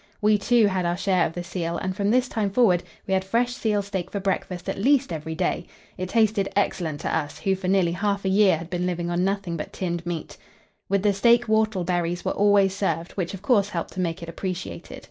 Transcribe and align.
We, 0.19 0.39
too, 0.39 0.65
had 0.65 0.83
our 0.83 0.97
share 0.97 1.27
of 1.27 1.33
the 1.33 1.43
seal, 1.43 1.77
and 1.77 1.95
from 1.95 2.09
this 2.09 2.27
time 2.27 2.49
forward 2.49 2.81
we 3.05 3.13
had 3.13 3.23
fresh 3.23 3.53
seal 3.53 3.83
steak 3.83 4.09
for 4.09 4.19
breakfast 4.19 4.67
at 4.67 4.79
least 4.79 5.13
every 5.13 5.35
day; 5.35 5.67
it 5.95 6.09
tasted 6.09 6.49
excellent 6.55 7.01
to 7.01 7.15
us, 7.15 7.37
who 7.37 7.53
for 7.53 7.67
nearly 7.67 7.91
half 7.91 8.25
a 8.25 8.29
year 8.29 8.57
had 8.57 8.71
been 8.71 8.87
living 8.87 9.11
on 9.11 9.23
nothing 9.23 9.57
but 9.57 9.71
tinned 9.71 10.03
meat. 10.03 10.37
With 10.89 11.03
the 11.03 11.13
steak 11.13 11.45
whortleberries 11.45 12.25
were 12.25 12.31
always 12.31 12.75
served, 12.75 13.11
which 13.11 13.35
of 13.35 13.43
course 13.43 13.69
helped 13.69 13.93
to 13.93 13.99
make 13.99 14.23
it 14.23 14.27
appreciated. 14.29 14.99